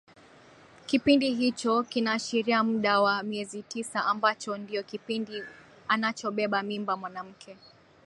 kipindi 0.85 1.33
hicho 1.33 1.83
kinaashiria 1.83 2.63
muda 2.63 3.01
wa 3.01 3.23
miezi 3.23 3.63
tisa 3.63 4.05
ambacho 4.05 4.57
ndio 4.57 4.83
kipindi 4.83 5.43
anachobeba 5.87 6.63
mimba 6.63 6.97
mwanamke 6.97 7.57